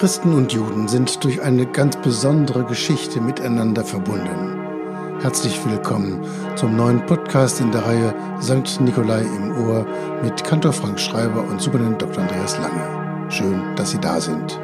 Christen 0.00 0.32
und 0.32 0.50
Juden 0.50 0.88
sind 0.88 1.22
durch 1.24 1.42
eine 1.42 1.66
ganz 1.66 1.94
besondere 1.98 2.64
Geschichte 2.64 3.20
miteinander 3.20 3.84
verbunden. 3.84 5.18
Herzlich 5.20 5.62
willkommen 5.66 6.24
zum 6.56 6.74
neuen 6.74 7.04
Podcast 7.04 7.60
in 7.60 7.70
der 7.70 7.84
Reihe 7.84 8.14
St. 8.40 8.80
Nikolai 8.80 9.20
im 9.20 9.50
Ohr 9.62 9.86
mit 10.22 10.42
Kantor 10.42 10.72
Frank 10.72 10.98
Schreiber 10.98 11.46
und 11.46 11.60
Superintendent 11.60 12.00
Dr. 12.00 12.22
Andreas 12.22 12.56
Lange. 12.56 13.30
Schön, 13.30 13.76
dass 13.76 13.90
Sie 13.90 14.00
da 14.00 14.18
sind. 14.22 14.58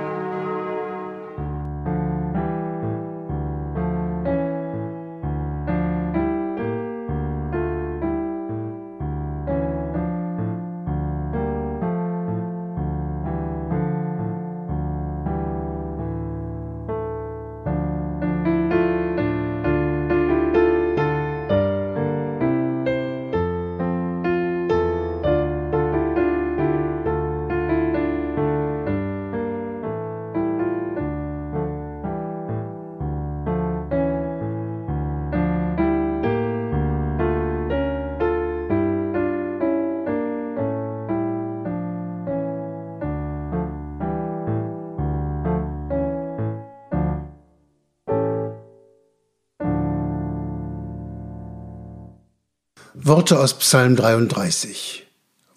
Worte 52.98 53.38
aus 53.38 53.58
Psalm 53.58 53.94
33. 53.94 55.06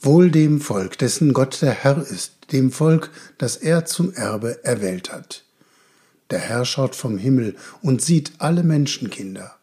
Wohl 0.02 0.30
dem 0.30 0.60
Volk, 0.60 0.98
dessen 0.98 1.32
Gott 1.32 1.62
der 1.62 1.72
Herr 1.72 1.98
ist, 1.98 2.34
dem 2.52 2.70
Volk, 2.70 3.12
das 3.38 3.56
er 3.56 3.86
zum 3.86 4.14
Erbe 4.14 4.62
erwählt 4.66 5.10
hat. 5.10 5.46
Der 6.32 6.40
Herr 6.40 6.66
schaut 6.66 6.98
vom 6.98 7.18
Himmel 7.18 7.56
und 7.82 8.02
sieht 8.02 8.34
alle 8.40 8.64
Menschenkinder. 8.64 9.56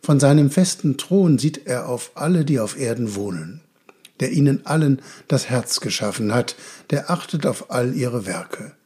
Von 0.00 0.20
seinem 0.20 0.52
festen 0.52 0.98
Thron 0.98 1.36
sieht 1.36 1.66
er 1.66 1.88
auf 1.88 2.12
alle, 2.14 2.44
die 2.44 2.60
auf 2.60 2.78
Erden 2.78 3.16
wohnen. 3.16 3.60
Der 4.20 4.30
ihnen 4.30 4.64
allen 4.64 5.02
das 5.26 5.50
Herz 5.50 5.80
geschaffen 5.80 6.32
hat, 6.32 6.54
der 6.90 7.10
achtet 7.10 7.44
auf 7.44 7.72
all 7.72 7.92
ihre 7.96 8.24
Werke. 8.26 8.76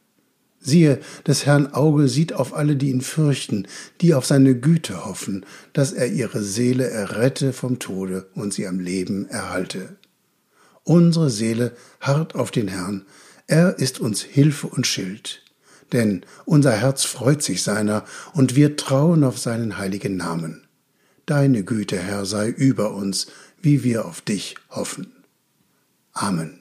Siehe, 0.63 0.99
des 1.25 1.47
Herrn 1.47 1.73
Auge 1.73 2.07
sieht 2.07 2.33
auf 2.33 2.53
alle, 2.53 2.75
die 2.75 2.91
ihn 2.91 3.01
fürchten, 3.01 3.67
die 3.99 4.13
auf 4.13 4.27
seine 4.27 4.55
Güte 4.55 5.05
hoffen, 5.05 5.43
dass 5.73 5.91
er 5.91 6.07
ihre 6.07 6.43
Seele 6.43 6.87
errette 6.87 7.51
vom 7.51 7.79
Tode 7.79 8.27
und 8.35 8.53
sie 8.53 8.67
am 8.67 8.79
Leben 8.79 9.27
erhalte. 9.27 9.97
Unsere 10.83 11.31
Seele 11.31 11.75
harrt 11.99 12.35
auf 12.35 12.51
den 12.51 12.67
Herrn, 12.67 13.05
er 13.47 13.79
ist 13.79 13.99
uns 13.99 14.21
Hilfe 14.21 14.67
und 14.67 14.85
Schild. 14.85 15.43
Denn 15.91 16.21
unser 16.45 16.71
Herz 16.71 17.03
freut 17.03 17.43
sich 17.43 17.63
seiner, 17.63 18.05
und 18.33 18.55
wir 18.55 18.77
trauen 18.77 19.23
auf 19.23 19.37
seinen 19.39 19.77
heiligen 19.77 20.15
Namen. 20.15 20.67
Deine 21.25 21.63
Güte, 21.63 21.97
Herr, 21.97 22.25
sei 22.25 22.47
über 22.49 22.93
uns, 22.93 23.27
wie 23.61 23.83
wir 23.83 24.05
auf 24.05 24.21
dich 24.21 24.55
hoffen. 24.69 25.11
Amen. 26.13 26.60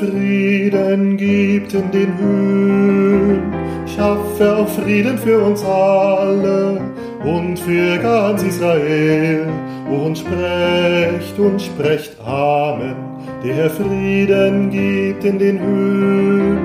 Frieden 0.00 1.18
gibt 1.18 1.74
in 1.74 1.90
den 1.90 2.18
Höhen, 2.18 3.52
schaffe 3.86 4.56
auch 4.56 4.68
Frieden 4.68 5.18
für 5.18 5.38
uns 5.44 5.62
alle 5.62 6.80
und 7.22 7.58
für 7.58 7.98
ganz 7.98 8.42
Israel 8.42 9.46
und 9.90 10.16
sprecht 10.16 11.38
und 11.38 11.60
sprecht 11.60 12.18
Amen. 12.24 12.96
Der 13.44 13.68
Frieden 13.68 14.70
gibt 14.70 15.22
in 15.22 15.38
den 15.38 15.60
Höhen, 15.60 16.58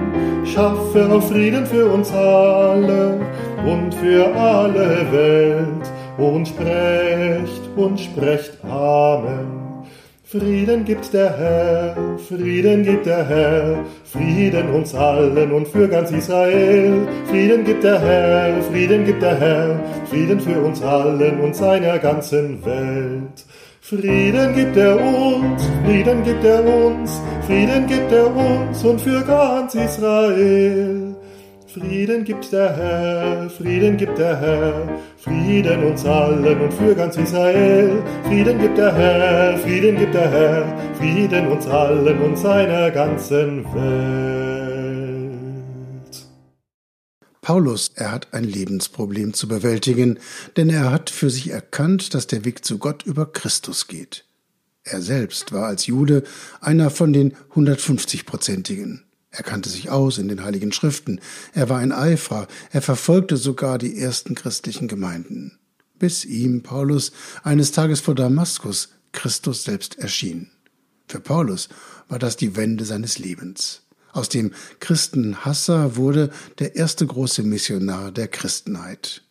schaffe 0.46 1.12
auch 1.12 1.24
Frieden 1.24 1.66
für 1.66 1.88
uns 1.88 2.14
alle 2.14 3.20
und 3.66 3.94
für 3.96 4.34
alle 4.34 5.12
Welt 5.12 5.92
und 6.18 6.48
sprecht 6.48 7.70
und 7.76 8.00
sprecht 8.00 8.54
Amen. 8.64 9.65
Frieden 10.28 10.86
gibt 10.86 11.14
der 11.14 11.38
Herr, 11.38 12.18
Frieden 12.18 12.82
gibt 12.82 13.06
der 13.06 13.28
Herr, 13.28 13.86
Frieden 14.06 14.70
uns 14.72 14.96
allen 14.96 15.52
und 15.52 15.68
für 15.68 15.88
ganz 15.88 16.10
Israel. 16.10 17.08
Frieden 17.30 17.64
gibt 17.64 17.84
der 17.84 18.00
Herr, 18.02 18.60
Frieden 18.64 19.06
gibt 19.06 19.22
der 19.22 19.40
Herr, 19.40 19.80
Frieden 20.10 20.40
für 20.40 20.60
uns 20.62 20.82
allen 20.82 21.40
und 21.42 21.56
seiner 21.56 22.00
ganzen 22.00 22.66
Welt. 22.66 23.46
Frieden 23.82 24.56
gibt 24.56 24.76
er 24.76 24.96
uns, 24.96 25.64
Frieden 25.86 26.24
gibt 26.24 26.44
er 26.44 26.66
uns, 26.66 27.22
Frieden 27.46 27.86
gibt 27.86 28.12
er 28.12 28.36
uns 28.36 28.84
und 28.84 29.00
für 29.00 29.22
ganz 29.22 29.76
Israel. 29.76 31.05
Frieden 31.76 32.24
gibt 32.24 32.54
der 32.54 32.74
Herr, 32.74 33.50
Frieden 33.50 33.98
gibt 33.98 34.18
der 34.18 34.40
Herr, 34.40 34.98
Frieden 35.18 35.84
uns 35.84 36.06
allen 36.06 36.62
und 36.62 36.74
für 36.74 36.96
ganz 36.96 37.18
Israel. 37.18 38.02
Frieden 38.24 38.62
gibt 38.62 38.78
der 38.78 38.96
Herr, 38.96 39.58
Frieden 39.58 39.98
gibt 39.98 40.14
der 40.14 40.32
Herr, 40.32 40.96
Frieden 40.96 41.48
uns 41.48 41.68
allen 41.68 42.18
und 42.22 42.38
seiner 42.38 42.92
ganzen 42.92 43.66
Welt. 43.74 44.96
Paulus, 47.42 47.92
er 47.96 48.14
hat 48.14 48.34
ein 48.34 48.46
Lebensproblem 48.46 49.34
zu 49.34 49.50
bewältigen, 49.50 50.20
denn 50.56 50.70
er 50.70 50.90
hat 50.92 51.10
für 51.10 51.30
sich 51.30 51.50
erkannt, 51.50 52.14
dass 52.14 52.26
der 52.26 52.46
Weg 52.46 52.64
zu 52.64 52.78
Gott 52.78 53.04
über 53.04 53.26
Christus 53.26 53.88
geht. 53.88 54.24
Er 54.86 55.02
selbst 55.02 55.52
war 55.52 55.66
als 55.66 55.88
Jude 55.88 56.24
einer 56.62 56.90
von 56.90 57.12
den 57.12 57.34
150-Prozentigen. 57.54 59.05
Er 59.38 59.44
kannte 59.44 59.70
sich 59.70 59.90
aus 59.90 60.18
in 60.18 60.30
den 60.30 60.44
heiligen 60.44 60.72
Schriften, 60.72 61.20
er 61.54 61.68
war 61.68 61.80
ein 61.80 61.92
Eiferer, 61.92 62.48
er 62.72 62.82
verfolgte 62.82 63.36
sogar 63.36 63.78
die 63.78 64.00
ersten 64.00 64.34
christlichen 64.34 64.88
Gemeinden, 64.88 65.60
bis 66.00 66.24
ihm 66.24 66.64
Paulus 66.64 67.12
eines 67.44 67.74
Tages 67.74 68.00
vor 68.00 68.16
Damaskus 68.16 68.94
Christus 69.12 69.66
selbst 69.66 70.00
erschien. 70.00 70.52
Für 71.10 71.20
Paulus 71.20 71.68
war 72.08 72.18
das 72.18 72.38
die 72.38 72.56
Wende 72.56 72.86
seines 72.86 73.20
Lebens. 73.20 73.82
Aus 74.14 74.30
dem 74.30 74.54
Christenhasser 74.80 75.98
wurde 75.98 76.30
der 76.60 76.78
erste 76.78 77.06
große 77.06 77.44
Missionar 77.44 78.14
der 78.14 78.30
Christenheit. 78.30 79.22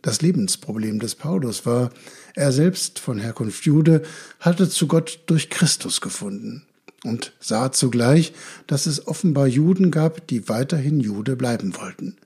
Das 0.00 0.22
Lebensproblem 0.22 0.98
des 0.98 1.14
Paulus 1.14 1.66
war, 1.66 1.90
er 2.34 2.52
selbst 2.52 2.98
von 2.98 3.18
Herkunft 3.18 3.66
Jude 3.66 4.02
hatte 4.40 4.70
zu 4.70 4.86
Gott 4.86 5.20
durch 5.26 5.50
Christus 5.50 6.00
gefunden 6.00 6.64
und 7.04 7.32
sah 7.40 7.72
zugleich, 7.72 8.32
dass 8.66 8.86
es 8.86 9.06
offenbar 9.06 9.46
Juden 9.46 9.90
gab, 9.90 10.26
die 10.26 10.48
weiterhin 10.48 11.00
Jude 11.00 11.36
bleiben 11.36 11.76
wollten. 11.76 12.16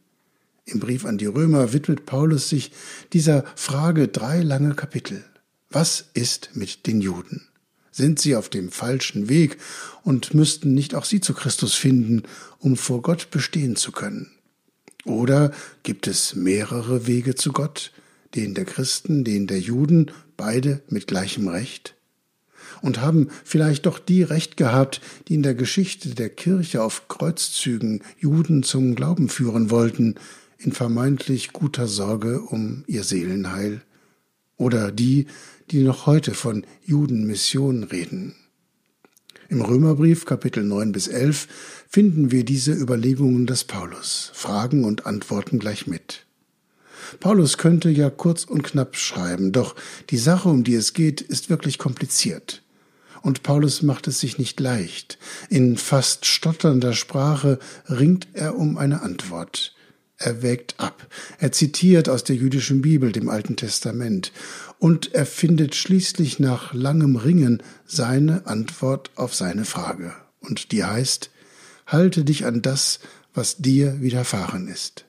Im 0.67 0.81
Brief 0.81 1.05
an 1.05 1.19
die 1.19 1.27
Römer 1.27 1.73
widmet 1.73 2.07
Paulus 2.07 2.49
sich 2.49 2.73
dieser 3.13 3.45
Frage 3.55 4.09
drei 4.09 4.41
lange 4.41 4.75
Kapitel. 4.75 5.25
Was 5.71 6.07
ist 6.15 6.51
mit 6.55 6.87
den 6.87 7.01
Juden? 7.01 7.47
Sind 7.91 8.19
sie 8.19 8.35
auf 8.35 8.49
dem 8.49 8.71
falschen 8.71 9.29
Weg 9.29 9.59
und 10.03 10.35
müssten 10.35 10.75
nicht 10.75 10.95
auch 10.95 11.05
sie 11.05 11.21
zu 11.21 11.35
Christus 11.35 11.75
finden, 11.75 12.23
um 12.59 12.77
vor 12.77 13.03
Gott 13.03 13.31
bestehen 13.31 13.77
zu 13.77 13.93
können? 13.93 14.31
Oder 15.05 15.53
gibt 15.83 16.07
es 16.07 16.35
mehrere 16.35 17.07
Wege 17.07 17.35
zu 17.35 17.53
Gott, 17.53 17.93
den 18.35 18.55
der 18.55 18.65
Christen, 18.65 19.23
den 19.23 19.47
der 19.47 19.61
Juden, 19.61 20.11
beide 20.37 20.83
mit 20.89 21.07
gleichem 21.07 21.47
Recht? 21.47 21.95
Und 22.85 23.01
haben 23.01 23.29
vielleicht 23.45 23.87
doch 23.87 23.99
die 23.99 24.23
Recht 24.23 24.59
gehabt, 24.59 25.01
die 25.27 25.35
in 25.35 25.43
der 25.43 25.55
Geschichte 25.55 26.15
der 26.15 26.29
Kirche 26.29 26.83
auf 26.83 27.09
Kreuzzügen 27.09 28.03
Juden 28.19 28.63
zum 28.63 28.95
Glauben 28.95 29.31
führen 29.31 29.71
wollten, 29.71 30.17
in 30.59 30.73
vermeintlich 30.73 31.55
guter 31.55 31.89
Sorge 31.89 32.43
um 32.43 32.85
ihr 32.87 33.03
Seelenheil, 33.03 33.81
oder 34.59 34.93
die, 34.93 35.27
die 35.71 35.83
noch 35.83 36.05
heute 36.05 36.35
von 36.35 36.67
Judenmission 36.85 37.85
reden. 37.85 38.35
Im 39.49 39.63
Römerbrief 39.63 40.27
Kapitel 40.27 40.63
9 40.63 40.93
bis 40.93 41.09
11 41.09 41.49
finden 41.89 42.31
wir 42.33 42.45
diese 42.45 42.73
Überlegungen 42.73 43.47
des 43.47 43.65
Paulus, 43.65 44.31
Fragen 44.35 44.85
und 44.85 45.07
Antworten 45.07 45.59
gleich 45.59 45.87
mit. 45.87 46.27
Paulus 47.19 47.57
könnte 47.57 47.89
ja 47.89 48.11
kurz 48.11 48.45
und 48.45 48.63
knapp 48.63 48.97
schreiben, 48.97 49.53
doch 49.53 49.75
die 50.11 50.19
Sache, 50.19 50.51
um 50.51 50.65
die 50.65 50.75
es 50.75 50.93
geht, 50.93 51.23
ist 51.23 51.49
wirklich 51.49 51.79
kompliziert. 51.79 52.64
Und 53.25 53.43
Paulus 53.43 53.81
macht 53.81 54.07
es 54.07 54.21
sich 54.21 54.37
nicht 54.37 54.61
leicht. 54.61 55.17
In 55.49 55.79
fast 55.79 56.27
stotternder 56.27 56.93
Sprache 56.93 57.59
ringt 57.89 58.29
er 58.35 58.55
um 58.55 58.77
eine 58.77 59.01
Antwort. 59.01 59.75
Er 60.19 60.43
wägt 60.43 60.79
ab. 60.79 61.09
Er 61.39 61.51
zitiert 61.51 62.11
aus 62.11 62.25
der 62.25 62.37
jüdischen 62.37 62.83
Bibel, 62.83 63.13
dem 63.13 63.31
Alten 63.31 63.57
Testament. 63.57 64.31
Und 64.79 65.15
er 65.15 65.25
findet 65.25 65.75
schließlich 65.75 66.39
nach 66.39 66.75
langem 66.75 67.17
Ringen 67.17 67.63
seine 67.87 68.47
Antwort 68.47 69.11
auf 69.15 69.35
seine 69.35 69.65
Frage. 69.65 70.13
Und 70.41 70.71
die 70.71 70.85
heißt, 70.85 71.31
halte 71.87 72.25
dich 72.25 72.45
an 72.45 72.61
das, 72.61 73.01
was 73.33 73.57
dir 73.57 74.03
widerfahren 74.03 74.69
ist. 74.69 75.07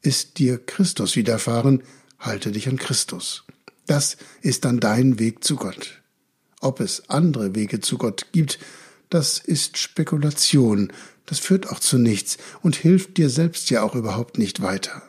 Ist 0.00 0.40
dir 0.40 0.58
Christus 0.58 1.14
widerfahren, 1.14 1.84
halte 2.18 2.50
dich 2.50 2.68
an 2.68 2.76
Christus. 2.76 3.44
Das 3.86 4.16
ist 4.40 4.64
dann 4.64 4.80
dein 4.80 5.20
Weg 5.20 5.44
zu 5.44 5.54
Gott. 5.54 6.01
Ob 6.62 6.80
es 6.80 7.10
andere 7.10 7.54
Wege 7.54 7.80
zu 7.80 7.98
Gott 7.98 8.28
gibt, 8.32 8.58
das 9.10 9.38
ist 9.38 9.78
Spekulation, 9.78 10.92
das 11.26 11.40
führt 11.40 11.68
auch 11.68 11.80
zu 11.80 11.98
nichts 11.98 12.38
und 12.62 12.76
hilft 12.76 13.18
dir 13.18 13.30
selbst 13.30 13.68
ja 13.70 13.82
auch 13.82 13.94
überhaupt 13.94 14.38
nicht 14.38 14.62
weiter. 14.62 15.02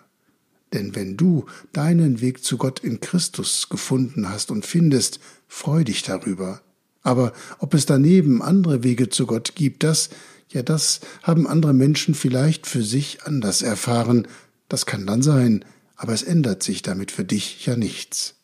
Denn 0.74 0.96
wenn 0.96 1.16
du 1.16 1.46
deinen 1.72 2.22
Weg 2.22 2.44
zu 2.44 2.58
Gott 2.58 2.80
in 2.80 3.00
Christus 3.00 3.70
gefunden 3.70 4.30
hast 4.30 4.50
und 4.50 4.66
findest, 4.66 5.20
freu 5.48 5.84
dich 5.84 6.02
darüber. 6.02 6.62
Aber 7.04 7.34
ob 7.60 7.76
es 7.76 7.86
daneben 7.86 8.42
andere 8.42 8.84
Wege 8.84 9.10
zu 9.10 9.28
Gott 9.28 9.54
gibt, 9.54 9.84
das, 9.84 10.10
ja, 10.50 10.64
das 10.64 11.02
haben 11.22 11.46
andere 11.46 11.74
Menschen 11.74 12.16
vielleicht 12.16 12.66
für 12.66 12.82
sich 12.82 13.24
anders 13.24 13.62
erfahren. 13.62 14.28
Das 14.70 14.88
kann 14.88 15.06
dann 15.06 15.22
sein, 15.22 15.64
aber 15.96 16.14
es 16.14 16.24
ändert 16.24 16.64
sich 16.64 16.82
damit 16.82 17.12
für 17.12 17.26
dich 17.26 17.64
ja 17.68 17.76
nichts. 17.76 18.36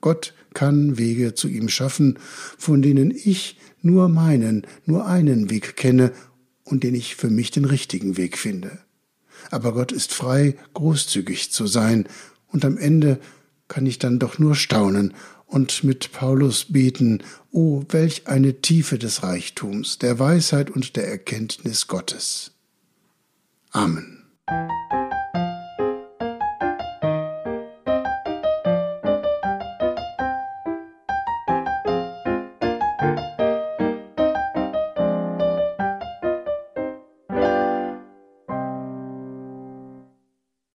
Gott 0.00 0.34
kann 0.54 0.98
Wege 0.98 1.34
zu 1.34 1.48
ihm 1.48 1.68
schaffen, 1.68 2.18
von 2.58 2.82
denen 2.82 3.10
ich 3.10 3.58
nur 3.80 4.08
meinen, 4.08 4.66
nur 4.86 5.06
einen 5.06 5.50
Weg 5.50 5.76
kenne 5.76 6.12
und 6.64 6.84
den 6.84 6.94
ich 6.94 7.16
für 7.16 7.30
mich 7.30 7.50
den 7.50 7.64
richtigen 7.64 8.16
Weg 8.16 8.38
finde. 8.38 8.78
Aber 9.50 9.72
Gott 9.72 9.92
ist 9.92 10.12
frei, 10.12 10.56
großzügig 10.74 11.50
zu 11.50 11.66
sein, 11.66 12.06
und 12.48 12.64
am 12.64 12.76
Ende 12.76 13.18
kann 13.66 13.86
ich 13.86 13.98
dann 13.98 14.18
doch 14.18 14.38
nur 14.38 14.54
staunen 14.54 15.14
und 15.46 15.84
mit 15.84 16.12
Paulus 16.12 16.66
beten, 16.66 17.22
o 17.50 17.78
oh, 17.78 17.84
welch 17.88 18.26
eine 18.26 18.60
Tiefe 18.60 18.98
des 18.98 19.22
Reichtums, 19.22 19.98
der 19.98 20.18
Weisheit 20.18 20.70
und 20.70 20.96
der 20.96 21.08
Erkenntnis 21.08 21.88
Gottes. 21.88 22.52
Amen. 23.70 24.22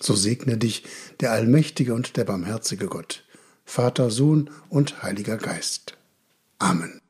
So 0.00 0.14
segne 0.14 0.56
dich 0.56 0.84
der 1.20 1.32
allmächtige 1.32 1.94
und 1.94 2.16
der 2.16 2.24
barmherzige 2.24 2.86
Gott, 2.86 3.24
Vater, 3.64 4.10
Sohn 4.10 4.50
und 4.68 5.02
Heiliger 5.02 5.36
Geist. 5.36 5.96
Amen. 6.58 7.00